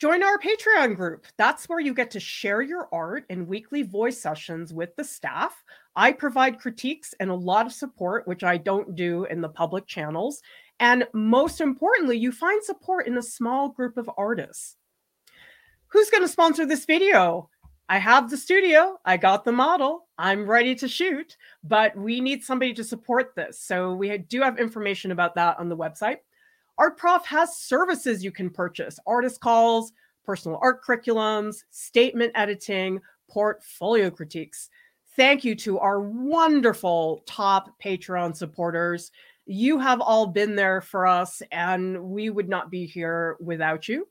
[0.00, 1.26] Join our Patreon group.
[1.38, 5.62] That's where you get to share your art in weekly voice sessions with the staff.
[5.96, 9.86] I provide critiques and a lot of support, which I don't do in the public
[9.86, 10.40] channels.
[10.78, 14.76] And most importantly, you find support in a small group of artists
[15.88, 17.48] who's going to sponsor this video?
[17.90, 22.44] I have the studio, I got the model, I'm ready to shoot, but we need
[22.44, 23.62] somebody to support this.
[23.62, 26.18] So we do have information about that on the website.
[26.76, 29.92] Art Prof has services you can purchase artist calls,
[30.24, 34.68] personal art curriculums, statement editing, portfolio critiques.
[35.16, 39.10] Thank you to our wonderful top Patreon supporters.
[39.46, 44.06] You have all been there for us, and we would not be here without you.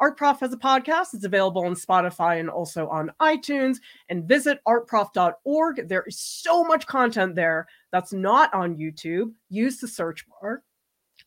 [0.00, 1.14] Art Prof has a podcast.
[1.14, 3.78] It's available on Spotify and also on iTunes.
[4.08, 5.88] And visit artprof.org.
[5.88, 9.32] There is so much content there that's not on YouTube.
[9.50, 10.62] Use the search bar.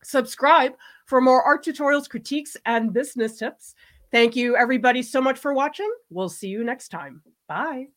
[0.04, 0.74] Subscribe
[1.06, 3.76] for more art tutorials, critiques, and business tips.
[4.12, 5.92] Thank you, everybody, so much for watching.
[6.10, 7.22] We'll see you next time.
[7.48, 7.88] Bye.